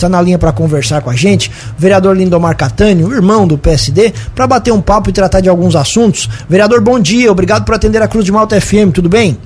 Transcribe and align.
está 0.00 0.08
na 0.08 0.20
linha 0.20 0.38
para 0.38 0.52
conversar 0.52 1.02
com 1.02 1.10
a 1.10 1.14
gente, 1.14 1.50
o 1.76 1.80
vereador 1.80 2.16
Lindomar 2.16 2.56
Catânio, 2.56 3.12
irmão 3.12 3.46
do 3.46 3.58
PSD, 3.58 4.12
para 4.34 4.46
bater 4.46 4.72
um 4.72 4.80
papo 4.80 5.10
e 5.10 5.12
tratar 5.12 5.40
de 5.40 5.48
alguns 5.48 5.76
assuntos. 5.76 6.28
Vereador, 6.48 6.80
bom 6.80 6.98
dia, 6.98 7.30
obrigado 7.30 7.64
por 7.64 7.74
atender 7.74 8.00
a 8.02 8.08
Cruz 8.08 8.24
de 8.24 8.32
Malta 8.32 8.58
FM, 8.60 8.92
tudo 8.92 9.08
bem? 9.08 9.38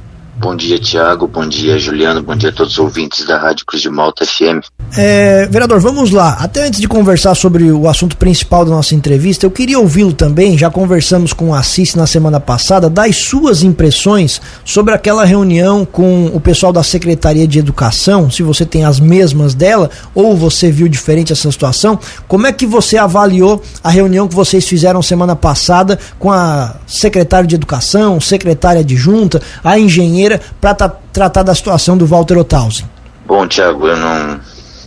Bom 0.44 0.54
dia, 0.54 0.78
Tiago. 0.78 1.26
Bom 1.26 1.48
dia, 1.48 1.78
Juliano. 1.78 2.22
Bom 2.22 2.36
dia 2.36 2.50
a 2.50 2.52
todos 2.52 2.74
os 2.74 2.78
ouvintes 2.78 3.24
da 3.24 3.38
Rádio 3.38 3.64
Cruz 3.64 3.80
de 3.80 3.88
Malta 3.88 4.26
FM. 4.26 4.60
É, 4.94 5.46
vereador, 5.46 5.80
vamos 5.80 6.10
lá. 6.10 6.36
Até 6.38 6.66
antes 6.66 6.78
de 6.78 6.86
conversar 6.86 7.34
sobre 7.34 7.72
o 7.72 7.88
assunto 7.88 8.14
principal 8.18 8.62
da 8.62 8.70
nossa 8.70 8.94
entrevista, 8.94 9.46
eu 9.46 9.50
queria 9.50 9.78
ouvi-lo 9.78 10.12
também. 10.12 10.58
Já 10.58 10.70
conversamos 10.70 11.32
com 11.32 11.48
o 11.48 11.54
Assis 11.54 11.94
na 11.94 12.06
semana 12.06 12.38
passada, 12.38 12.90
das 12.90 13.16
suas 13.16 13.62
impressões 13.62 14.38
sobre 14.66 14.92
aquela 14.92 15.24
reunião 15.24 15.86
com 15.86 16.26
o 16.26 16.38
pessoal 16.38 16.74
da 16.74 16.82
Secretaria 16.82 17.48
de 17.48 17.58
Educação. 17.58 18.30
Se 18.30 18.42
você 18.42 18.66
tem 18.66 18.84
as 18.84 19.00
mesmas 19.00 19.54
dela 19.54 19.90
ou 20.14 20.36
você 20.36 20.70
viu 20.70 20.88
diferente 20.88 21.32
essa 21.32 21.50
situação, 21.50 21.98
como 22.28 22.46
é 22.46 22.52
que 22.52 22.66
você 22.66 22.98
avaliou 22.98 23.62
a 23.82 23.88
reunião 23.88 24.28
que 24.28 24.34
vocês 24.34 24.68
fizeram 24.68 25.00
semana 25.00 25.34
passada 25.34 25.98
com 26.18 26.30
a 26.30 26.76
secretária 26.86 27.48
de 27.48 27.54
Educação, 27.54 28.20
secretária 28.20 28.82
adjunta, 28.82 29.40
a 29.64 29.78
engenheira? 29.78 30.33
Para 30.60 30.74
tra 30.74 30.88
tratar 30.88 31.42
da 31.42 31.54
situação 31.54 31.96
do 31.96 32.06
Walter 32.06 32.38
Ottausen? 32.38 32.88
Bom, 33.26 33.46
Tiago, 33.48 33.88
eu 33.88 33.96
não, 33.96 34.40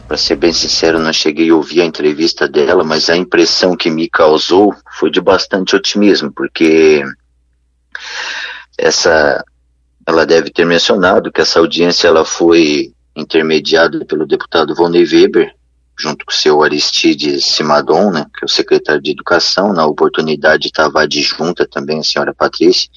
para 0.07 0.17
ser 0.17 0.35
bem 0.35 0.53
sincero, 0.53 0.99
não 0.99 1.11
cheguei 1.11 1.49
a 1.49 1.55
ouvir 1.55 1.81
a 1.81 1.85
entrevista 1.85 2.47
dela, 2.47 2.83
mas 2.83 3.09
a 3.09 3.17
impressão 3.17 3.75
que 3.75 3.89
me 3.89 4.07
causou 4.09 4.73
foi 4.97 5.11
de 5.11 5.19
bastante 5.19 5.75
otimismo, 5.75 6.31
porque 6.31 7.03
essa, 8.77 9.43
ela 10.05 10.25
deve 10.25 10.49
ter 10.49 10.65
mencionado 10.65 11.31
que 11.31 11.41
essa 11.41 11.59
audiência 11.59 12.07
ela 12.07 12.23
foi 12.23 12.93
intermediada 13.15 14.05
pelo 14.05 14.27
deputado 14.27 14.75
Vonei 14.75 15.03
Weber, 15.03 15.53
junto 15.99 16.23
com 16.25 16.31
o 16.31 16.35
seu 16.35 16.61
Aristides 16.61 17.43
Simadon, 17.43 18.11
né, 18.11 18.25
que 18.37 18.43
é 18.43 18.45
o 18.45 18.49
secretário 18.49 19.01
de 19.01 19.11
Educação, 19.11 19.73
na 19.73 19.85
oportunidade 19.85 20.67
estava 20.67 21.01
adjunta 21.01 21.67
também 21.67 21.99
a 21.99 22.03
senhora 22.03 22.33
Patrícia, 22.33 22.89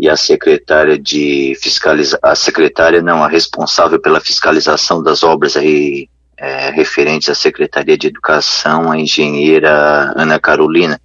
e 0.00 0.08
a 0.08 0.16
secretária 0.16 0.98
de 0.98 1.54
fiscalização, 1.60 2.18
a 2.22 2.34
secretária 2.34 3.02
não, 3.02 3.22
a 3.22 3.28
responsável 3.28 4.00
pela 4.00 4.18
fiscalização 4.18 5.02
das 5.02 5.22
obras 5.22 5.58
aí 5.58 6.08
é, 6.38 6.70
referentes 6.70 7.28
à 7.28 7.34
Secretaria 7.34 7.98
de 7.98 8.06
Educação, 8.06 8.90
a 8.90 8.98
engenheira 8.98 10.14
Ana 10.16 10.40
Carolina. 10.40 10.98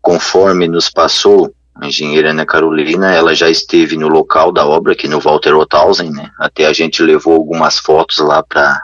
Conforme 0.00 0.68
nos 0.68 0.88
passou, 0.88 1.52
a 1.74 1.88
engenheira 1.88 2.30
Ana 2.30 2.46
Carolina, 2.46 3.12
ela 3.12 3.34
já 3.34 3.50
esteve 3.50 3.96
no 3.96 4.06
local 4.06 4.52
da 4.52 4.64
obra, 4.64 4.92
aqui 4.92 5.08
no 5.08 5.18
Walter 5.18 5.56
Othausen, 5.56 6.12
né? 6.12 6.30
Até 6.38 6.66
a 6.66 6.72
gente 6.72 7.02
levou 7.02 7.34
algumas 7.34 7.80
fotos 7.80 8.18
lá 8.18 8.44
para 8.44 8.80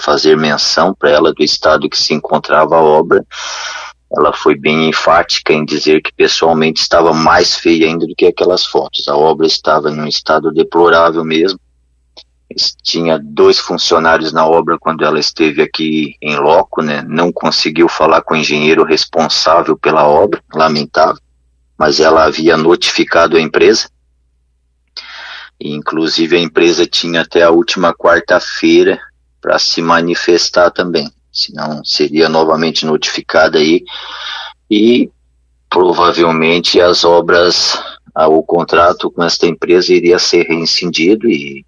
fazer 0.00 0.36
menção 0.36 0.92
para 0.92 1.10
ela 1.10 1.32
do 1.32 1.44
estado 1.44 1.88
que 1.88 1.96
se 1.96 2.12
encontrava 2.12 2.74
a 2.74 2.82
obra 2.82 3.24
ela 4.16 4.32
foi 4.32 4.56
bem 4.56 4.88
enfática 4.88 5.52
em 5.52 5.64
dizer 5.64 6.00
que 6.00 6.12
pessoalmente 6.12 6.80
estava 6.80 7.12
mais 7.12 7.54
feia 7.54 7.86
ainda 7.86 8.06
do 8.06 8.14
que 8.14 8.26
aquelas 8.26 8.64
fotos. 8.64 9.06
A 9.08 9.16
obra 9.16 9.46
estava 9.46 9.90
num 9.90 10.06
estado 10.06 10.50
deplorável 10.50 11.22
mesmo. 11.22 11.60
Tinha 12.82 13.18
dois 13.22 13.58
funcionários 13.58 14.32
na 14.32 14.46
obra 14.46 14.78
quando 14.78 15.04
ela 15.04 15.18
esteve 15.18 15.60
aqui 15.60 16.14
em 16.22 16.36
loco, 16.36 16.80
né? 16.80 17.04
Não 17.06 17.30
conseguiu 17.30 17.88
falar 17.88 18.22
com 18.22 18.32
o 18.32 18.36
engenheiro 18.38 18.84
responsável 18.84 19.76
pela 19.76 20.06
obra, 20.06 20.42
lamentável, 20.54 21.20
mas 21.76 22.00
ela 22.00 22.24
havia 22.24 22.56
notificado 22.56 23.36
a 23.36 23.40
empresa. 23.40 23.90
E, 25.60 25.74
inclusive 25.74 26.36
a 26.36 26.40
empresa 26.40 26.86
tinha 26.86 27.22
até 27.22 27.42
a 27.42 27.50
última 27.50 27.92
quarta-feira 27.92 28.98
para 29.40 29.58
se 29.58 29.82
manifestar 29.82 30.70
também 30.70 31.10
senão 31.36 31.84
seria 31.84 32.28
novamente 32.28 32.86
notificada 32.86 33.58
aí 33.58 33.84
e 34.70 35.10
provavelmente 35.68 36.80
as 36.80 37.04
obras, 37.04 37.78
o 38.14 38.42
contrato 38.42 39.10
com 39.10 39.22
esta 39.22 39.46
empresa 39.46 39.92
iria 39.92 40.18
ser 40.18 40.46
reincindido 40.46 41.28
e, 41.28 41.64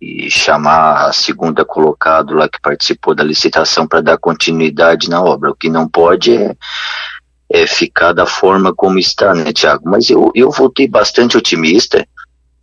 e 0.00 0.30
chamar 0.30 1.06
a 1.06 1.12
segunda 1.12 1.64
colocado 1.64 2.34
lá 2.34 2.48
que 2.48 2.60
participou 2.60 3.14
da 3.14 3.24
licitação 3.24 3.86
para 3.86 4.00
dar 4.00 4.18
continuidade 4.18 5.10
na 5.10 5.20
obra. 5.20 5.50
O 5.50 5.56
que 5.56 5.68
não 5.68 5.88
pode 5.88 6.36
é, 6.36 6.56
é 7.50 7.66
ficar 7.66 8.12
da 8.12 8.26
forma 8.26 8.72
como 8.72 8.98
está, 8.98 9.34
né, 9.34 9.52
Tiago? 9.52 9.90
Mas 9.90 10.08
eu, 10.08 10.30
eu 10.34 10.50
voltei 10.52 10.86
bastante 10.86 11.36
otimista 11.36 12.06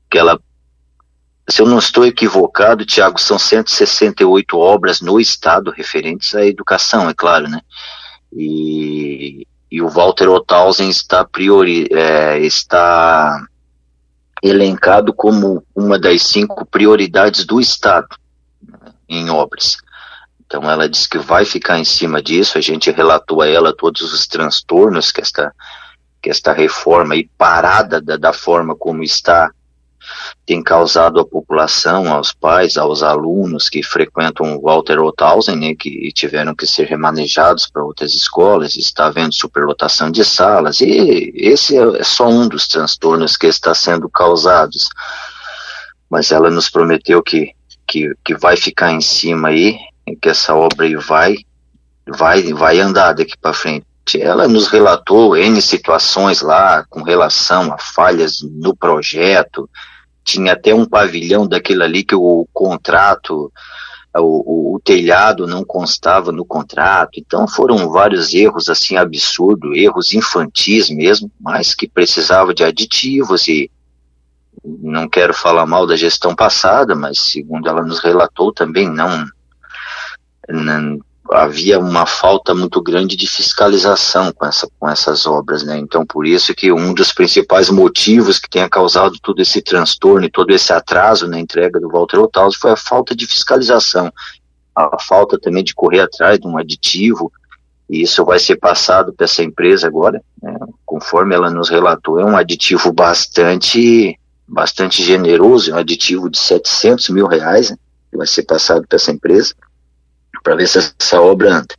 que 0.10 0.18
ela 0.18 0.40
se 1.48 1.62
eu 1.62 1.68
não 1.68 1.78
estou 1.78 2.06
equivocado, 2.06 2.86
Tiago, 2.86 3.20
são 3.20 3.38
168 3.38 4.58
obras 4.58 5.00
no 5.00 5.20
estado 5.20 5.70
referentes 5.70 6.34
à 6.34 6.44
educação, 6.46 7.08
é 7.08 7.14
claro, 7.14 7.48
né? 7.48 7.62
E, 8.34 9.48
e 9.72 9.82
o 9.82 9.88
Walter 9.88 10.28
Othausen 10.28 10.90
está, 10.90 11.24
priori, 11.24 11.88
é, 11.92 12.40
está 12.40 13.46
elencado 14.42 15.14
como 15.14 15.64
uma 15.76 16.00
das 16.00 16.24
cinco 16.24 16.66
prioridades 16.66 17.46
do 17.46 17.62
estado 17.62 18.08
né, 18.68 18.94
em 19.08 19.30
obras. 19.30 19.78
Então 20.46 20.70
ela 20.70 20.90
disse 20.90 21.10
que 21.10 21.18
vai 21.18 21.46
ficar 21.46 21.80
em 21.80 21.86
cima 21.86 22.22
disso, 22.22 22.58
a 22.58 22.62
gente 22.62 22.92
relatou 22.92 23.42
a 23.42 23.48
ela 23.48 23.76
todos 23.76 24.02
os 24.14 24.28
transtornos 24.28 25.12
que 25.12 25.22
esta, 25.22 25.54
que 26.22 26.30
esta 26.30 26.54
reforma 26.54 27.16
e 27.16 27.30
parada 27.38 28.02
da, 28.02 28.18
da 28.18 28.34
forma 28.34 28.76
como 28.76 29.04
está 29.04 29.52
tem 30.46 30.62
causado 30.62 31.20
à 31.20 31.26
população, 31.26 32.12
aos 32.12 32.32
pais, 32.32 32.78
aos 32.78 33.02
alunos 33.02 33.70
que 33.70 33.82
frequentam 33.82 34.56
o 34.56 34.62
Walter 34.62 35.00
Othausen, 35.00 35.56
né, 35.56 35.76
que 35.76 36.12
tiveram 36.14 36.56
que 36.56 36.68
ser 36.68 36.86
remanejados 36.86 37.68
para 37.68 37.84
outras 37.84 38.14
escolas, 38.14 38.76
está 38.76 39.08
havendo 39.08 39.34
superlotação 39.34 40.12
de 40.12 40.24
salas, 40.24 40.82
e 40.82 41.32
esse 41.36 41.78
é 41.78 42.04
só 42.04 42.28
um 42.28 42.48
dos 42.48 42.68
transtornos 42.68 43.36
que 43.38 43.48
está 43.48 43.74
sendo 43.74 44.10
causados. 44.10 44.90
Mas 46.10 46.32
ela 46.32 46.50
nos 46.50 46.70
prometeu 46.70 47.22
que, 47.24 47.52
que, 47.88 48.14
que 48.24 48.36
vai 48.36 48.56
ficar 48.56 48.92
em 48.92 49.02
cima 49.02 49.50
aí, 49.50 49.78
que 50.22 50.30
essa 50.30 50.54
obra 50.54 50.86
aí 50.86 50.96
vai, 50.96 51.36
vai, 52.08 52.54
vai 52.54 52.80
andar 52.80 53.14
daqui 53.14 53.34
para 53.42 53.54
frente 53.54 53.86
ela 54.14 54.48
nos 54.48 54.68
relatou 54.68 55.36
N 55.36 55.60
situações 55.62 56.42
lá 56.42 56.86
com 56.90 57.02
relação 57.02 57.74
a 57.74 57.78
falhas 57.80 58.42
no 58.44 58.76
projeto, 58.76 59.68
tinha 60.26 60.54
até 60.54 60.74
um 60.74 60.86
pavilhão 60.86 61.48
daquele 61.48 61.84
ali 61.84 62.04
que 62.04 62.16
o 62.16 62.48
contrato, 62.52 63.52
o, 64.16 64.22
o, 64.22 64.76
o, 64.76 64.80
telhado 64.80 65.46
não 65.46 65.64
constava 65.64 66.32
no 66.32 66.44
contrato. 66.44 67.12
Então 67.20 67.48
foram 67.48 67.90
vários 67.90 68.34
erros 68.34 68.68
assim 68.68 68.98
absurdos, 68.98 69.78
erros 69.78 70.14
infantis 70.14 70.90
mesmo, 70.90 71.32
mas 71.40 71.76
que 71.76 71.88
precisava 71.88 72.56
de 72.56 72.64
aditivos 72.64 73.48
e 73.48 73.70
não 74.64 75.08
quero 75.08 75.34
falar 75.34 75.68
mal 75.68 75.86
da 75.86 75.96
gestão 75.96 76.36
passada, 76.36 76.96
mas 76.96 77.20
segundo 77.20 77.70
ela 77.70 77.84
nos 77.84 78.00
relatou 78.00 78.52
também 78.52 78.90
não, 78.90 79.28
não 80.50 81.00
havia 81.32 81.80
uma 81.80 82.06
falta 82.06 82.54
muito 82.54 82.82
grande 82.82 83.16
de 83.16 83.28
fiscalização 83.28 84.32
com, 84.32 84.46
essa, 84.46 84.70
com 84.80 84.90
essas 84.90 85.26
obras, 85.26 85.64
né? 85.64 85.78
Então, 85.78 86.06
por 86.06 86.26
isso 86.26 86.54
que 86.54 86.72
um 86.72 86.94
dos 86.94 87.12
principais 87.12 87.70
motivos 87.70 88.38
que 88.38 88.50
tenha 88.50 88.70
causado 88.70 89.18
todo 89.22 89.42
esse 89.42 89.62
transtorno 89.62 90.26
e 90.26 90.32
todo 90.32 90.52
esse 90.52 90.72
atraso 90.72 91.28
na 91.28 91.40
entrega 91.40 91.80
do 91.80 91.90
Walter 91.90 92.20
Otaus 92.20 92.56
foi 92.56 92.72
a 92.72 92.78
falta 92.78 93.16
de 93.16 93.26
fiscalização, 93.26 94.12
a 94.76 95.02
falta 95.02 95.40
também 95.40 95.64
de 95.64 95.74
correr 95.74 96.02
atrás 96.02 96.40
de 96.40 96.48
um 96.48 96.58
aditivo, 96.58 97.32
e 97.90 98.02
isso 98.02 98.26
vai 98.26 98.40
ser 98.40 98.58
passado 98.58 99.14
para 99.14 99.26
essa 99.26 99.44
empresa 99.44 99.88
agora, 99.88 100.22
né? 100.42 100.58
conforme 100.86 101.34
ela 101.34 101.50
nos 101.50 101.70
relatou, 101.70 102.20
é 102.20 102.26
um 102.26 102.36
aditivo 102.36 102.92
bastante, 102.92 104.20
bastante 104.48 105.04
generoso, 105.04 105.72
é 105.72 105.76
um 105.76 105.80
aditivo 105.80 106.30
de 106.30 106.38
700 106.38 107.10
mil 107.10 107.28
reais, 107.28 107.72
né? 107.72 107.78
que 108.12 108.18
vai 108.18 108.28
ser 108.28 108.44
passado 108.44 108.86
para 108.88 108.96
essa 108.96 109.12
empresa, 109.12 109.54
para 110.46 110.56
ver 110.56 110.68
se 110.68 110.78
essa 110.78 111.20
obra 111.20 111.56
anda. 111.56 111.76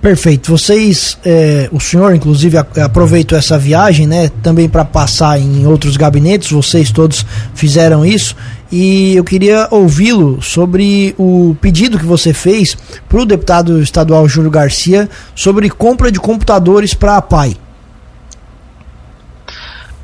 Perfeito. 0.00 0.50
Vocês, 0.50 1.18
é, 1.22 1.68
o 1.70 1.78
senhor, 1.78 2.14
inclusive, 2.14 2.56
aproveitou 2.56 3.36
essa 3.36 3.58
viagem, 3.58 4.06
né, 4.06 4.30
também 4.42 4.66
para 4.66 4.82
passar 4.82 5.38
em 5.38 5.66
outros 5.66 5.98
gabinetes. 5.98 6.50
Vocês 6.50 6.90
todos 6.90 7.24
fizeram 7.54 8.04
isso 8.04 8.34
e 8.72 9.14
eu 9.14 9.22
queria 9.22 9.68
ouvi-lo 9.70 10.40
sobre 10.40 11.14
o 11.18 11.54
pedido 11.60 11.98
que 11.98 12.06
você 12.06 12.32
fez 12.32 12.74
para 13.06 13.20
o 13.20 13.26
deputado 13.26 13.82
estadual 13.82 14.26
Júlio 14.26 14.50
Garcia 14.50 15.06
sobre 15.34 15.68
compra 15.68 16.10
de 16.10 16.18
computadores 16.18 16.94
para 16.94 17.18
a 17.18 17.22
PAI. 17.22 17.54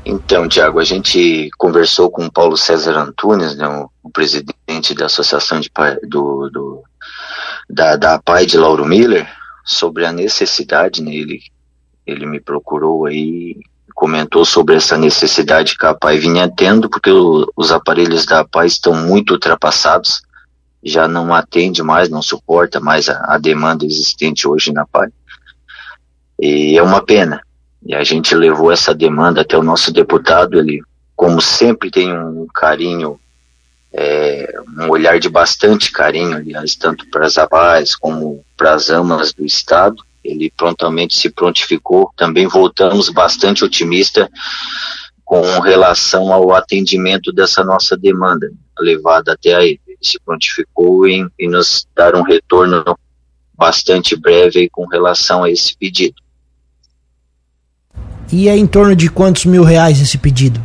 Então, 0.05 0.47
Tiago, 0.47 0.79
a 0.79 0.85
gente 0.85 1.49
conversou 1.57 2.09
com 2.09 2.25
o 2.25 2.31
Paulo 2.31 2.55
César 2.55 2.97
Antunes, 2.97 3.57
né, 3.57 3.67
o, 3.67 3.89
o 4.03 4.09
presidente 4.09 4.55
da 4.95 5.05
Associação 5.05 5.59
de, 5.59 5.69
do, 6.03 6.49
do, 6.49 6.83
da, 7.69 7.95
da 7.95 8.19
PAI 8.19 8.45
de 8.45 8.57
Lauro 8.57 8.85
Miller, 8.85 9.27
sobre 9.65 10.05
a 10.05 10.11
necessidade, 10.11 11.03
né, 11.03 11.13
ele, 11.13 12.25
me 12.25 12.39
procurou 12.39 13.05
aí, 13.05 13.57
comentou 13.93 14.45
sobre 14.45 14.75
essa 14.75 14.97
necessidade 14.97 15.77
que 15.77 15.85
a 15.85 15.93
PAI 15.93 16.17
vinha 16.17 16.49
tendo, 16.49 16.89
porque 16.89 17.11
o, 17.11 17.51
os 17.55 17.71
aparelhos 17.71 18.25
da 18.25 18.45
PAI 18.45 18.67
estão 18.67 18.93
muito 18.93 19.31
ultrapassados, 19.33 20.21
já 20.81 21.07
não 21.07 21.33
atende 21.33 21.83
mais, 21.83 22.09
não 22.09 22.21
suporta 22.21 22.79
mais 22.79 23.09
a, 23.09 23.35
a 23.35 23.37
demanda 23.37 23.85
existente 23.85 24.47
hoje 24.47 24.71
na 24.71 24.85
PAI. 24.85 25.09
E 26.39 26.77
é 26.77 26.83
uma 26.83 27.03
pena. 27.03 27.41
E 27.85 27.93
a 27.93 28.03
gente 28.03 28.35
levou 28.35 28.71
essa 28.71 28.93
demanda 28.93 29.41
até 29.41 29.57
o 29.57 29.63
nosso 29.63 29.91
deputado, 29.91 30.57
ele, 30.57 30.81
como 31.15 31.41
sempre, 31.41 31.91
tem 31.91 32.17
um 32.17 32.47
carinho, 32.53 33.19
é, 33.93 34.53
um 34.77 34.89
olhar 34.89 35.19
de 35.19 35.29
bastante 35.29 35.91
carinho, 35.91 36.37
aliás, 36.37 36.75
tanto 36.75 37.07
para 37.09 37.25
as 37.25 37.37
abais 37.37 37.95
como 37.95 38.43
para 38.55 38.73
as 38.73 38.89
amas 38.89 39.33
do 39.33 39.45
Estado. 39.45 40.03
Ele 40.23 40.51
prontamente 40.55 41.15
se 41.15 41.29
prontificou. 41.29 42.11
Também 42.15 42.47
voltamos 42.47 43.09
bastante 43.09 43.63
otimista 43.63 44.29
com 45.23 45.59
relação 45.59 46.31
ao 46.31 46.53
atendimento 46.53 47.31
dessa 47.31 47.63
nossa 47.63 47.97
demanda 47.97 48.49
levada 48.79 49.33
até 49.33 49.55
aí. 49.55 49.79
Ele 49.87 49.97
se 50.01 50.19
prontificou 50.19 51.07
em, 51.07 51.29
em 51.39 51.49
nos 51.49 51.87
dar 51.95 52.15
um 52.15 52.23
retorno 52.23 52.83
bastante 53.57 54.15
breve 54.15 54.69
com 54.69 54.85
relação 54.85 55.43
a 55.43 55.49
esse 55.49 55.75
pedido. 55.75 56.15
E 58.31 58.49
é 58.49 58.55
em 58.55 58.67
torno 58.67 58.95
de 58.95 59.09
quantos 59.09 59.45
mil 59.45 59.63
reais 59.63 60.01
esse 60.01 60.17
pedido? 60.17 60.63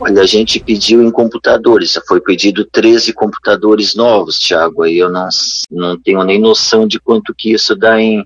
Olha, 0.00 0.22
a 0.22 0.26
gente 0.26 0.60
pediu 0.60 1.02
em 1.02 1.10
computadores, 1.10 1.98
foi 2.06 2.20
pedido 2.20 2.64
13 2.64 3.12
computadores 3.12 3.96
novos, 3.96 4.38
Thiago, 4.38 4.84
aí 4.84 4.96
eu 4.96 5.10
não, 5.10 5.28
não 5.70 6.00
tenho 6.00 6.22
nem 6.22 6.40
noção 6.40 6.86
de 6.86 7.00
quanto 7.00 7.34
que 7.36 7.52
isso 7.52 7.74
dá 7.74 8.00
em, 8.00 8.24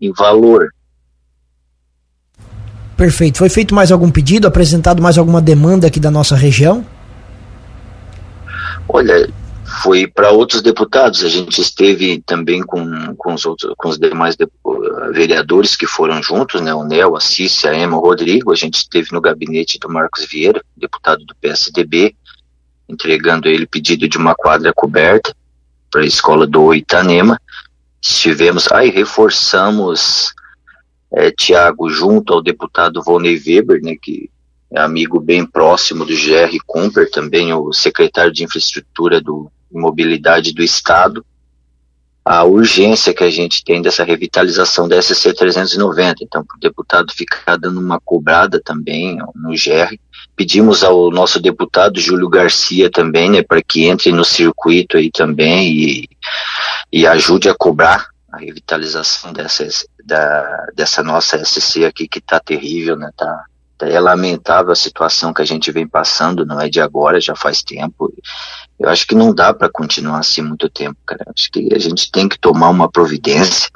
em 0.00 0.12
valor. 0.12 0.68
Perfeito. 2.96 3.38
Foi 3.38 3.48
feito 3.48 3.74
mais 3.74 3.90
algum 3.90 4.10
pedido, 4.10 4.46
apresentado 4.46 5.02
mais 5.02 5.16
alguma 5.16 5.40
demanda 5.40 5.86
aqui 5.86 6.00
da 6.00 6.10
nossa 6.10 6.36
região? 6.36 6.84
Olha, 8.88 9.28
foi 9.82 10.06
para 10.06 10.30
outros 10.30 10.62
deputados. 10.62 11.24
A 11.24 11.28
gente 11.28 11.60
esteve 11.60 12.22
também 12.24 12.62
com, 12.62 13.14
com, 13.16 13.34
os, 13.34 13.44
outros, 13.44 13.74
com 13.76 13.88
os 13.88 13.98
demais 13.98 14.36
de, 14.36 14.48
vereadores 15.12 15.76
que 15.76 15.86
foram 15.86 16.22
juntos, 16.22 16.60
né? 16.60 16.74
O 16.74 16.84
Nel, 16.84 17.16
a 17.16 17.20
Cícia, 17.20 17.70
a 17.70 17.74
Emma, 17.76 17.96
o 17.96 18.00
Rodrigo. 18.00 18.52
A 18.52 18.56
gente 18.56 18.74
esteve 18.74 19.08
no 19.12 19.20
gabinete 19.20 19.78
do 19.78 19.88
Marcos 19.88 20.24
Vieira, 20.24 20.62
deputado 20.76 21.24
do 21.24 21.34
PSDB, 21.36 22.14
entregando 22.88 23.48
ele 23.48 23.66
pedido 23.66 24.08
de 24.08 24.16
uma 24.16 24.34
quadra 24.34 24.72
coberta 24.74 25.34
para 25.90 26.02
a 26.02 26.06
escola 26.06 26.46
do 26.46 26.74
Itanema. 26.74 27.40
Estivemos, 28.00 28.70
aí 28.72 28.90
reforçamos, 28.90 30.32
é, 31.12 31.30
Tiago, 31.30 31.90
junto 31.90 32.32
ao 32.32 32.42
deputado 32.42 33.02
Volney 33.02 33.40
Weber, 33.44 33.82
né? 33.82 33.96
Que 34.00 34.30
é 34.70 34.80
amigo 34.80 35.20
bem 35.20 35.44
próximo 35.44 36.04
do 36.04 36.14
GR 36.14 36.56
Cumper, 36.66 37.10
também 37.10 37.52
o 37.52 37.72
secretário 37.72 38.32
de 38.32 38.42
infraestrutura 38.42 39.20
do 39.20 39.50
mobilidade 39.76 40.52
do 40.52 40.62
Estado, 40.62 41.24
a 42.24 42.42
urgência 42.42 43.14
que 43.14 43.22
a 43.22 43.30
gente 43.30 43.62
tem 43.62 43.80
dessa 43.80 44.02
revitalização 44.02 44.88
da 44.88 45.00
SC 45.00 45.32
390. 45.32 46.24
Então, 46.24 46.44
para 46.44 46.56
o 46.56 46.60
deputado 46.60 47.12
ficar 47.12 47.56
dando 47.56 47.78
uma 47.78 48.00
cobrada 48.00 48.60
também 48.60 49.16
no 49.32 49.50
GR, 49.50 49.96
pedimos 50.34 50.82
ao 50.82 51.08
nosso 51.12 51.38
deputado 51.38 52.00
Júlio 52.00 52.28
Garcia 52.28 52.90
também, 52.90 53.30
né, 53.30 53.42
para 53.42 53.62
que 53.62 53.84
entre 53.84 54.10
no 54.10 54.24
circuito 54.24 54.96
aí 54.96 55.08
também 55.08 55.70
e, 55.72 56.08
e 56.92 57.06
ajude 57.06 57.48
a 57.48 57.54
cobrar 57.54 58.08
a 58.32 58.38
revitalização 58.38 59.32
dessa, 59.32 59.66
da, 60.04 60.66
dessa 60.74 61.04
nossa 61.04 61.42
SC 61.44 61.84
aqui 61.84 62.08
que 62.08 62.18
está 62.18 62.40
terrível, 62.40 62.96
né, 62.96 63.08
tá, 63.16 63.44
é 63.80 64.00
lamentável 64.00 64.72
a 64.72 64.76
situação 64.76 65.32
que 65.32 65.42
a 65.42 65.44
gente 65.44 65.70
vem 65.70 65.86
passando, 65.86 66.46
não 66.46 66.60
é 66.60 66.68
de 66.68 66.80
agora, 66.80 67.20
já 67.20 67.34
faz 67.34 67.62
tempo. 67.62 68.12
Eu 68.78 68.88
acho 68.88 69.06
que 69.06 69.14
não 69.14 69.34
dá 69.34 69.52
para 69.52 69.70
continuar 69.70 70.18
assim 70.18 70.42
muito 70.42 70.68
tempo, 70.68 70.96
cara. 71.06 71.24
Acho 71.34 71.50
que 71.50 71.74
a 71.74 71.78
gente 71.78 72.10
tem 72.10 72.28
que 72.28 72.38
tomar 72.38 72.68
uma 72.70 72.90
providência 72.90 73.70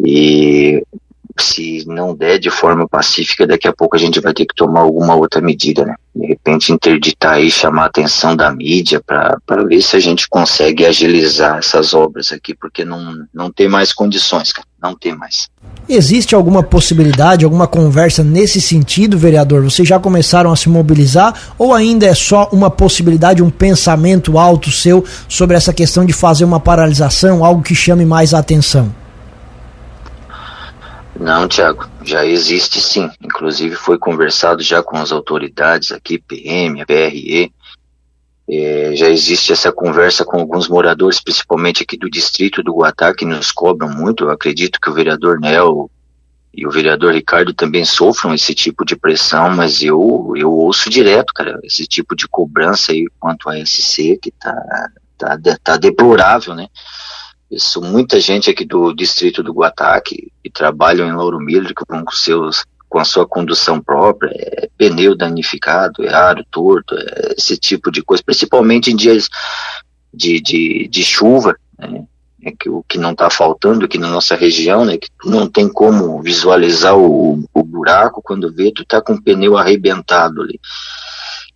e 0.00 0.82
se 1.38 1.84
não 1.86 2.14
der 2.14 2.38
de 2.38 2.50
forma 2.50 2.88
pacífica, 2.88 3.46
daqui 3.46 3.66
a 3.66 3.72
pouco 3.72 3.96
a 3.96 3.98
gente 3.98 4.20
vai 4.20 4.34
ter 4.34 4.46
que 4.46 4.54
tomar 4.54 4.80
alguma 4.80 5.14
outra 5.14 5.40
medida, 5.40 5.84
né? 5.84 5.94
De 6.14 6.26
repente 6.26 6.72
interditar 6.72 7.34
aí, 7.34 7.50
chamar 7.50 7.84
a 7.84 7.86
atenção 7.86 8.36
da 8.36 8.52
mídia 8.52 9.00
para 9.00 9.64
ver 9.64 9.80
se 9.82 9.96
a 9.96 10.00
gente 10.00 10.28
consegue 10.28 10.84
agilizar 10.84 11.58
essas 11.58 11.94
obras 11.94 12.32
aqui, 12.32 12.54
porque 12.54 12.84
não, 12.84 13.26
não 13.32 13.50
tem 13.50 13.68
mais 13.68 13.92
condições, 13.92 14.52
cara. 14.52 14.66
Não 14.82 14.94
tem 14.94 15.14
mais. 15.14 15.48
Existe 15.88 16.34
alguma 16.34 16.62
possibilidade, 16.62 17.44
alguma 17.44 17.66
conversa 17.66 18.22
nesse 18.24 18.60
sentido, 18.60 19.18
vereador? 19.18 19.62
Vocês 19.62 19.86
já 19.86 19.98
começaram 19.98 20.50
a 20.50 20.56
se 20.56 20.68
mobilizar 20.68 21.34
ou 21.58 21.74
ainda 21.74 22.06
é 22.06 22.14
só 22.14 22.48
uma 22.52 22.70
possibilidade, 22.70 23.42
um 23.42 23.50
pensamento 23.50 24.38
alto 24.38 24.70
seu 24.70 25.04
sobre 25.28 25.56
essa 25.56 25.72
questão 25.72 26.04
de 26.04 26.12
fazer 26.12 26.44
uma 26.44 26.60
paralisação, 26.60 27.44
algo 27.44 27.62
que 27.62 27.74
chame 27.74 28.04
mais 28.06 28.32
a 28.32 28.38
atenção? 28.38 28.94
Não, 31.20 31.46
Tiago, 31.46 31.86
já 32.02 32.24
existe 32.24 32.80
sim. 32.80 33.10
Inclusive 33.22 33.76
foi 33.76 33.98
conversado 33.98 34.62
já 34.62 34.82
com 34.82 34.96
as 34.96 35.12
autoridades 35.12 35.92
aqui, 35.92 36.18
PM, 36.18 36.82
PRE. 36.86 37.52
É, 38.52 38.96
já 38.96 39.08
existe 39.08 39.52
essa 39.52 39.70
conversa 39.70 40.24
com 40.24 40.38
alguns 40.38 40.68
moradores, 40.68 41.20
principalmente 41.20 41.84
aqui 41.84 41.96
do 41.96 42.10
distrito 42.10 42.64
do 42.64 42.74
Guatá, 42.74 43.14
que 43.14 43.24
nos 43.24 43.52
cobram 43.52 43.88
muito. 43.88 44.24
Eu 44.24 44.30
acredito 44.30 44.80
que 44.80 44.90
o 44.90 44.92
vereador 44.92 45.38
Nel 45.38 45.88
e 46.52 46.66
o 46.66 46.70
vereador 46.70 47.14
Ricardo 47.14 47.54
também 47.54 47.84
sofram 47.84 48.34
esse 48.34 48.52
tipo 48.52 48.84
de 48.84 48.96
pressão, 48.96 49.50
mas 49.50 49.82
eu, 49.82 50.32
eu 50.34 50.50
ouço 50.50 50.90
direto, 50.90 51.32
cara, 51.32 51.60
esse 51.62 51.86
tipo 51.86 52.16
de 52.16 52.26
cobrança 52.26 52.90
aí 52.90 53.06
quanto 53.20 53.48
a 53.48 53.64
SC, 53.64 54.18
que 54.20 54.32
tá, 54.32 54.90
tá, 55.16 55.38
tá 55.62 55.76
deplorável, 55.76 56.54
né? 56.56 56.66
Isso, 57.48 57.80
muita 57.80 58.18
gente 58.18 58.50
aqui 58.50 58.64
do 58.64 58.92
distrito 58.92 59.42
do 59.42 59.52
Guatá, 59.52 60.00
que, 60.00 60.32
que 60.42 60.50
trabalham 60.50 61.06
em 61.06 61.12
Lauro 61.12 61.38
Miller, 61.38 61.74
que 61.74 61.84
vão 61.88 62.04
com, 62.04 62.12
seus, 62.12 62.64
com 62.90 62.98
a 62.98 63.04
sua 63.04 63.26
condução 63.26 63.80
própria, 63.80 64.30
é 64.34 64.68
pneu 64.76 65.16
danificado, 65.16 66.04
é 66.04 66.12
aro 66.12 66.44
torto, 66.50 66.96
é 66.96 67.34
esse 67.38 67.56
tipo 67.56 67.90
de 67.90 68.02
coisa, 68.02 68.22
principalmente 68.22 68.90
em 68.90 68.96
dias 68.96 69.28
de, 70.12 70.40
de, 70.40 70.88
de 70.88 71.02
chuva, 71.04 71.56
né? 71.78 72.04
É 72.42 72.52
que 72.58 72.70
o 72.70 72.82
que 72.88 72.96
não 72.96 73.12
está 73.12 73.28
faltando 73.28 73.84
aqui 73.84 73.98
na 73.98 74.08
nossa 74.08 74.34
região, 74.34 74.82
né, 74.82 74.96
que 74.96 75.08
não 75.26 75.46
tem 75.46 75.68
como 75.68 76.22
visualizar 76.22 76.96
o, 76.96 77.44
o 77.52 77.62
buraco 77.62 78.22
quando 78.24 78.50
vê, 78.50 78.72
tu 78.72 78.82
tá 78.82 78.98
com 78.98 79.12
o 79.12 79.22
pneu 79.22 79.58
arrebentado 79.58 80.40
ali. 80.40 80.58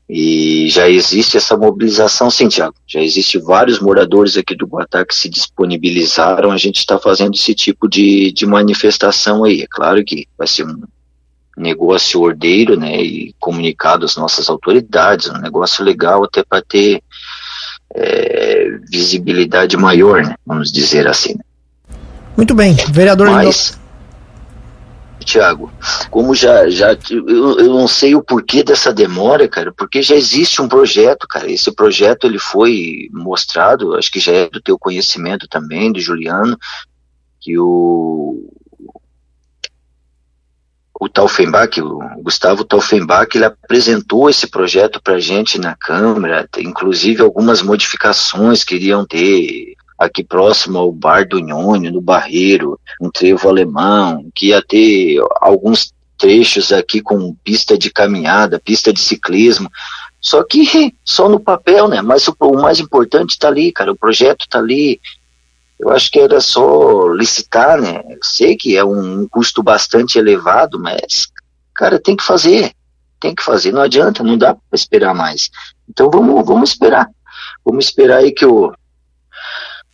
E 0.07 0.69
já 0.69 0.87
existe 0.87 1.39
essa 1.39 1.57
mobilização, 1.57 2.31
sim, 2.31 2.49
Tiago. 2.49 2.75
Já 2.87 3.01
existe 3.01 3.39
vários 3.39 3.81
moradores 3.81 4.37
aqui 4.37 4.55
do 4.55 4.67
Guatá 4.67 5.07
que 5.07 5.15
se 5.15 5.31
disponibilizaram. 5.31 6.51
A 6.51 6.59
gente 6.59 6.81
está 6.81 6.99
fazendo 6.99 7.35
esse 7.35 7.55
tipo 7.55 7.89
de, 7.89 8.31
de 8.31 8.45
manifestação 8.45 9.45
aí. 9.45 9.63
É 9.63 9.67
claro 9.67 10.05
que 10.05 10.27
vai 10.37 10.47
ser 10.47 10.67
um 10.67 10.83
negócio 11.57 12.21
ordeiro, 12.21 12.79
né, 12.79 13.01
e 13.01 13.35
comunicado 13.39 14.05
às 14.05 14.17
nossas 14.17 14.49
autoridades, 14.49 15.29
um 15.29 15.39
negócio 15.39 15.85
legal 15.85 16.25
até 16.25 16.43
para 16.43 16.63
ter 16.63 17.03
é, 17.95 18.79
visibilidade 18.91 19.77
maior, 19.77 20.23
né, 20.23 20.35
vamos 20.47 20.73
dizer 20.73 21.07
assim. 21.07 21.37
Muito 22.37 22.55
bem, 22.55 22.75
vereador. 22.91 23.31
Mas, 23.31 23.79
Tiago, 25.25 25.73
como 26.11 26.35
já, 26.35 26.69
já 26.69 26.97
eu, 27.11 27.59
eu 27.59 27.73
não 27.73 27.89
sei 27.89 28.15
o 28.15 28.23
porquê 28.23 28.63
dessa 28.63 28.93
demora, 28.93 29.49
cara, 29.49 29.73
porque 29.73 30.03
já 30.03 30.15
existe 30.15 30.61
um 30.61 30.69
projeto, 30.69 31.27
cara. 31.29 31.51
Esse 31.51 31.73
projeto 31.73 32.27
ele 32.27 32.39
foi 32.39 33.09
mostrado, 33.13 33.95
acho 33.95 34.11
que 34.11 34.21
já 34.21 34.33
é 34.33 34.51
do 34.51 34.61
teu 34.61 34.79
conhecimento 34.79 35.49
também, 35.49 35.91
do 35.91 36.01
Juliano, 36.01 36.59
que 37.41 37.59
o 37.59 38.53
o 41.05 41.09
Taufenbach, 41.09 41.81
o 41.83 41.99
Gustavo 42.23 42.65
Taufenbach, 42.65 43.29
ele 43.35 43.45
apresentou 43.45 44.31
esse 44.31 44.47
projeto 44.47 45.03
para 45.03 45.15
a 45.15 45.21
gente 45.21 45.59
na 45.59 45.77
Câmara, 45.77 46.49
inclusive 46.59 47.21
algumas 47.21 47.61
modificações 47.61 48.65
que 48.65 48.75
iriam 48.75 49.05
ter 49.05 49.75
aqui 49.99 50.25
próximo 50.25 50.79
ao 50.79 50.91
Bar 50.91 51.29
do 51.29 51.39
Nhônio, 51.39 51.93
no 51.93 52.01
Barreiro, 52.01 52.81
um 52.99 53.11
trevo 53.11 53.49
alemão, 53.51 54.31
que 54.35 54.49
ia 54.49 54.63
ter 54.63 55.19
alguns 55.43 55.93
trechos 56.17 56.73
aqui 56.73 57.03
com 57.03 57.35
pista 57.45 57.77
de 57.77 57.91
caminhada, 57.91 58.59
pista 58.59 58.91
de 58.91 59.01
ciclismo, 59.01 59.71
só 60.23 60.43
que 60.43 60.95
só 61.05 61.29
no 61.29 61.39
papel, 61.39 61.87
né? 61.87 62.01
Mas 62.01 62.27
o, 62.29 62.35
o 62.41 62.63
mais 62.63 62.81
importante 62.81 63.33
está 63.33 63.49
ali, 63.49 63.71
cara, 63.71 63.93
o 63.93 63.97
projeto 63.97 64.47
está 64.47 64.59
ali. 64.59 64.99
Eu 65.85 65.91
acho 65.91 66.11
que 66.11 66.19
era 66.19 66.41
só 66.41 67.09
licitar, 67.09 67.79
né? 67.79 68.03
Eu 68.09 68.19
sei 68.23 68.57
que 68.57 68.75
é 68.75 68.83
um, 68.83 69.29
custo 69.29 69.63
bastante 69.63 70.19
elevado, 70.19 70.81
mas, 70.81 71.29
cara, 71.75 72.01
tem 72.01 72.17
que 72.17 72.25
fazer. 72.25 72.73
Tem 73.21 73.35
que 73.35 73.43
fazer, 73.43 73.71
não 73.71 73.83
adianta, 73.83 74.25
não 74.25 74.39
dá 74.39 74.55
para 74.55 74.63
esperar 74.73 75.15
mais. 75.15 75.51
Então 75.87 76.11
vamos, 76.11 76.43
vamos 76.47 76.71
esperar. 76.71 77.07
Vamos 77.63 77.85
esperar 77.85 78.21
aí 78.21 78.33
que 78.33 78.47
o, 78.47 78.73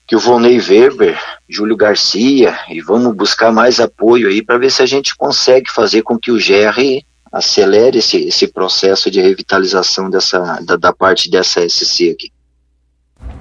que 0.06 0.14
o 0.14 0.20
Volney 0.20 0.60
Weber, 0.60 1.20
Júlio 1.48 1.76
Garcia, 1.76 2.56
e 2.68 2.80
vamos 2.80 3.12
buscar 3.16 3.50
mais 3.50 3.80
apoio 3.80 4.28
aí 4.28 4.42
para 4.42 4.58
ver 4.58 4.70
se 4.70 4.82
a 4.82 4.86
gente 4.86 5.16
consegue 5.16 5.72
fazer 5.72 6.02
com 6.02 6.16
que 6.16 6.30
o 6.30 6.36
GR 6.36 7.04
acelere 7.32 7.98
esse, 7.98 8.28
esse 8.28 8.46
processo 8.46 9.10
de 9.10 9.20
revitalização 9.20 10.08
dessa, 10.08 10.60
da, 10.60 10.76
da 10.76 10.92
parte 10.92 11.28
dessa 11.28 11.68
SC 11.68 12.10
aqui. 12.10 12.32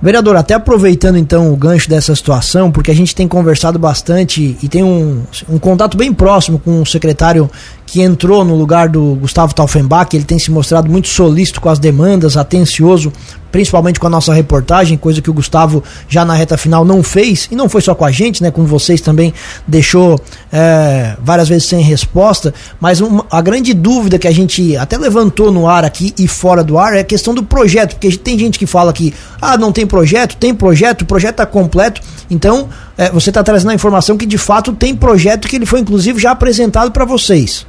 Vereador, 0.02 0.38
até 0.38 0.54
aproveitando 0.54 1.18
então 1.18 1.52
o 1.52 1.58
gancho 1.58 1.90
dessa 1.90 2.16
situação, 2.16 2.72
porque 2.72 2.90
a 2.90 2.96
gente 2.96 3.14
tem 3.14 3.28
conversado 3.28 3.78
bastante 3.78 4.58
e 4.64 4.70
tem 4.70 4.82
um, 4.82 5.24
um 5.50 5.60
contato 5.60 5.98
bem 5.98 6.14
próximo 6.14 6.58
com 6.58 6.82
o 6.82 6.86
secretário 6.86 7.52
que 7.90 8.04
entrou 8.04 8.46
no 8.46 8.56
lugar 8.56 8.88
do 8.88 9.16
Gustavo 9.16 9.52
Taufenbach, 9.56 10.16
ele 10.16 10.24
tem 10.24 10.38
se 10.38 10.52
mostrado 10.52 10.88
muito 10.88 11.08
solícito 11.08 11.60
com 11.60 11.70
as 11.70 11.80
demandas, 11.80 12.38
atencioso, 12.38 13.12
principalmente 13.52 14.00
com 14.00 14.06
a 14.06 14.10
nossa 14.12 14.32
reportagem, 14.32 14.96
coisa 14.96 15.24
que 15.24 15.30
o 15.30 15.34
Gustavo 15.34 15.84
já 16.08 16.24
na 16.24 16.36
reta 16.36 16.56
final 16.56 16.86
não 16.86 17.02
fez, 17.02 17.48
e 17.52 17.56
não 17.56 17.68
foi 17.68 17.82
só 17.82 17.96
com 17.96 18.06
a 18.06 18.12
gente, 18.12 18.44
né, 18.44 18.52
com 18.52 18.64
vocês 18.64 19.02
também 19.02 19.34
deixou 19.68 20.22
é, 20.54 21.16
várias 21.20 21.50
vezes 21.50 21.68
sem 21.68 21.82
resposta, 21.82 22.54
mas 22.80 23.02
uma, 23.02 23.26
a 23.32 23.42
grande 23.42 23.74
dúvida 23.74 24.20
que 24.20 24.28
a 24.28 24.32
gente 24.32 24.78
até 24.78 24.96
levantou 24.96 25.52
no 25.52 25.68
ar 25.68 25.84
aqui 25.84 26.14
e 26.20 26.28
fora 26.28 26.64
do 26.64 26.78
ar 26.78 26.96
é 26.96 27.00
a 27.00 27.04
questão 27.04 27.34
do 27.34 27.42
projeto, 27.42 27.96
porque 27.96 28.16
tem 28.18 28.38
gente 28.38 28.60
que 28.60 28.68
fala 28.68 28.94
que, 28.94 29.16
ah, 29.42 29.58
não 29.58 29.72
tem 29.72 29.88
projeto, 29.88 30.38
tem 30.38 30.54
projeto, 30.54 31.02
o 31.02 31.06
projeto 31.08 31.32
está 31.32 31.46
completo, 31.48 32.02
então 32.30 32.70
é, 32.96 33.10
você 33.10 33.32
está 33.32 33.42
trazendo 33.42 33.72
a 33.72 33.74
informação 33.74 34.16
que 34.16 34.28
de 34.28 34.38
fato 34.38 34.74
tem 34.74 34.96
projeto 34.96 35.48
que 35.48 35.56
ele 35.56 35.66
foi 35.66 35.80
inclusive 35.80 36.20
já 36.20 36.30
apresentado 36.30 36.92
para 36.92 37.04
vocês. 37.04 37.66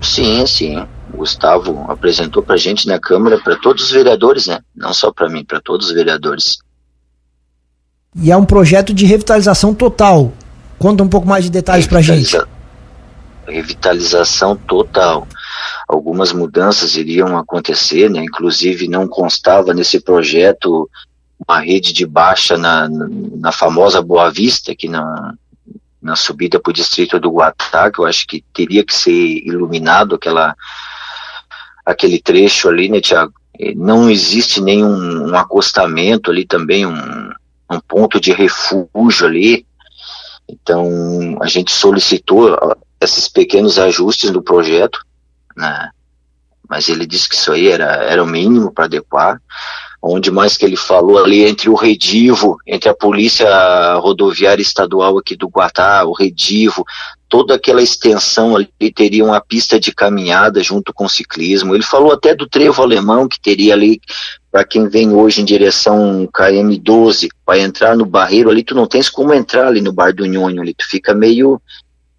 Sim, 0.00 0.46
sim. 0.46 0.78
O 1.12 1.18
Gustavo 1.18 1.86
apresentou 1.88 2.42
para 2.42 2.54
a 2.54 2.58
gente 2.58 2.86
na 2.86 2.98
Câmara, 2.98 3.38
para 3.38 3.56
todos 3.56 3.84
os 3.84 3.90
vereadores, 3.90 4.46
né? 4.46 4.60
Não 4.74 4.92
só 4.92 5.12
para 5.12 5.28
mim, 5.28 5.44
para 5.44 5.60
todos 5.60 5.88
os 5.88 5.92
vereadores. 5.92 6.58
E 8.14 8.30
é 8.30 8.36
um 8.36 8.44
projeto 8.44 8.92
de 8.92 9.06
revitalização 9.06 9.74
total. 9.74 10.32
Conta 10.78 11.02
um 11.02 11.08
pouco 11.08 11.26
mais 11.26 11.44
de 11.44 11.50
detalhes 11.50 11.86
para 11.86 11.98
a 11.98 12.02
gente. 12.02 12.36
Revitalização 13.46 14.56
total. 14.56 15.26
Algumas 15.88 16.32
mudanças 16.32 16.96
iriam 16.96 17.36
acontecer, 17.36 18.10
né? 18.10 18.22
Inclusive 18.22 18.88
não 18.88 19.08
constava 19.08 19.72
nesse 19.72 20.00
projeto 20.00 20.88
uma 21.46 21.60
rede 21.60 21.92
de 21.92 22.04
baixa 22.04 22.58
na, 22.58 22.88
na 23.36 23.52
famosa 23.52 24.02
Boa 24.02 24.30
Vista, 24.30 24.72
aqui 24.72 24.88
na, 24.88 25.34
na 26.00 26.16
subida 26.16 26.60
para 26.60 26.70
o 26.70 26.74
distrito 26.74 27.18
do 27.18 27.30
Guatá, 27.30 27.90
que 27.90 27.98
eu 27.98 28.06
acho 28.06 28.26
que 28.26 28.44
teria 28.52 28.84
que 28.84 28.94
ser 28.94 29.12
iluminado 29.12 30.14
aquela, 30.14 30.54
aquele 31.84 32.20
trecho 32.20 32.68
ali, 32.68 32.88
né, 32.88 33.00
Tiago? 33.00 33.32
Não 33.76 34.08
existe 34.08 34.60
nenhum 34.60 35.30
um 35.30 35.34
acostamento 35.36 36.30
ali 36.30 36.46
também, 36.46 36.86
um, 36.86 37.30
um 37.70 37.80
ponto 37.80 38.20
de 38.20 38.32
refúgio 38.32 39.26
ali. 39.26 39.66
Então, 40.48 41.36
a 41.42 41.46
gente 41.46 41.72
solicitou 41.72 42.56
esses 43.00 43.28
pequenos 43.28 43.78
ajustes 43.78 44.30
no 44.30 44.42
projeto, 44.42 45.04
né? 45.56 45.90
mas 46.68 46.88
ele 46.88 47.06
disse 47.06 47.28
que 47.28 47.34
isso 47.34 47.50
aí 47.50 47.68
era, 47.68 47.96
era 48.04 48.22
o 48.22 48.26
mínimo 48.26 48.72
para 48.72 48.84
adequar 48.84 49.40
onde 50.00 50.30
mais 50.30 50.56
que 50.56 50.64
ele 50.64 50.76
falou 50.76 51.18
ali 51.18 51.44
entre 51.44 51.68
o 51.68 51.74
Redivo, 51.74 52.56
entre 52.66 52.88
a 52.88 52.94
Polícia 52.94 53.94
Rodoviária 53.96 54.62
Estadual 54.62 55.18
aqui 55.18 55.36
do 55.36 55.48
Guatá, 55.48 56.04
o 56.04 56.12
Redivo, 56.12 56.84
toda 57.28 57.54
aquela 57.54 57.82
extensão 57.82 58.56
ali 58.56 58.68
teria 58.94 59.24
uma 59.24 59.40
pista 59.40 59.78
de 59.78 59.92
caminhada 59.92 60.62
junto 60.62 60.94
com 60.94 61.04
o 61.04 61.10
ciclismo. 61.10 61.74
Ele 61.74 61.82
falou 61.82 62.12
até 62.12 62.34
do 62.34 62.48
trevo 62.48 62.82
alemão 62.82 63.28
que 63.28 63.40
teria 63.40 63.74
ali 63.74 64.00
para 64.50 64.64
quem 64.64 64.88
vem 64.88 65.12
hoje 65.12 65.42
em 65.42 65.44
direção 65.44 66.26
KM12, 66.34 67.28
para 67.44 67.58
entrar 67.58 67.96
no 67.96 68.06
barreiro 68.06 68.50
ali, 68.50 68.62
tu 68.62 68.74
não 68.74 68.86
tens 68.86 69.10
como 69.10 69.34
entrar 69.34 69.66
ali 69.66 69.80
no 69.80 69.92
Bar 69.92 70.14
do 70.14 70.24
Nhonho 70.24 70.62
ali, 70.62 70.72
tu 70.72 70.88
fica 70.88 71.12
meio 71.12 71.60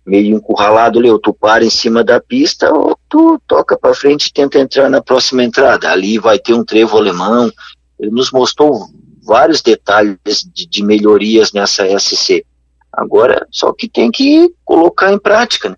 meio 0.09 0.36
encurralado 0.36 0.98
ali, 0.98 1.09
ou 1.09 1.19
tu 1.19 1.33
para 1.33 1.63
em 1.63 1.69
cima 1.69 2.03
da 2.03 2.19
pista, 2.19 2.74
ou 2.74 2.98
tu 3.07 3.39
toca 3.48 3.77
para 3.77 3.93
frente 3.93 4.27
e 4.27 4.33
tenta 4.33 4.57
entrar 4.57 4.89
na 4.89 5.01
próxima 5.01 5.43
entrada. 5.43 5.91
Ali 5.91 6.17
vai 6.17 6.39
ter 6.39 6.53
um 6.53 6.63
trevo 6.63 6.98
alemão. 6.98 7.51
Ele 8.00 8.12
nos 8.12 8.32
mostrou 8.32 8.88
vários 9.22 9.62
detalhes 9.62 10.18
de, 10.53 10.68
de 10.68 10.84
melhorias 10.84 11.51
nessa 11.51 11.86
SC. 12.00 12.46
Agora, 12.91 13.46
só 13.51 13.72
que 13.74 13.88
tem 13.88 14.10
que 14.10 14.51
colocar 14.63 15.12
em 15.12 15.20
prática. 15.20 15.70
Né? 15.70 15.75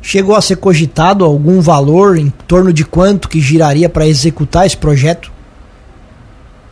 Chegou 0.00 0.34
a 0.34 0.40
ser 0.40 0.56
cogitado 0.56 1.24
algum 1.24 1.60
valor 1.60 2.16
em 2.16 2.30
torno 2.30 2.72
de 2.72 2.84
quanto 2.84 3.28
que 3.28 3.40
giraria 3.40 3.88
para 3.88 4.06
executar 4.06 4.66
esse 4.66 4.76
projeto? 4.76 5.32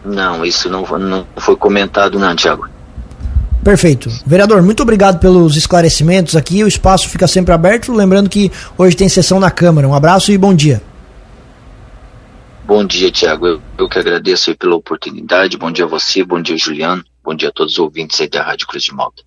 Não, 0.04 0.44
isso 0.44 0.68
não, 0.68 0.82
não 0.98 1.26
foi 1.36 1.56
comentado 1.56 2.18
não, 2.18 2.34
Tiago. 2.34 2.68
Perfeito. 3.62 4.10
Vereador, 4.26 4.60
muito 4.62 4.82
obrigado 4.82 5.20
pelos 5.20 5.56
esclarecimentos 5.56 6.34
aqui. 6.34 6.64
O 6.64 6.68
espaço 6.68 7.08
fica 7.08 7.28
sempre 7.28 7.54
aberto. 7.54 7.92
Lembrando 7.92 8.28
que 8.28 8.50
hoje 8.76 8.96
tem 8.96 9.08
sessão 9.08 9.38
na 9.38 9.50
Câmara. 9.50 9.88
Um 9.88 9.94
abraço 9.94 10.32
e 10.32 10.38
bom 10.38 10.52
dia. 10.52 10.82
Bom 12.74 12.86
dia, 12.86 13.12
Tiago. 13.12 13.46
Eu, 13.46 13.62
eu, 13.76 13.86
que 13.86 13.98
agradeço 13.98 14.56
pela 14.56 14.74
oportunidade. 14.74 15.58
Bom 15.58 15.70
dia 15.70 15.84
a 15.84 15.88
você, 15.88 16.24
bom 16.24 16.40
dia, 16.40 16.56
Juliano. 16.56 17.04
Bom 17.22 17.34
dia 17.34 17.50
a 17.50 17.52
todos 17.52 17.74
os 17.74 17.78
ouvintes 17.78 18.26
da 18.30 18.42
Rádio 18.42 18.66
Cruz 18.66 18.82
de 18.82 18.94
Malta. 18.94 19.22